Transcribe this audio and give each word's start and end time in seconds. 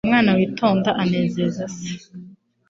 Umwana 0.05 0.31
witonda 0.37 0.89
anezeza 1.03 1.63
se 1.75 1.89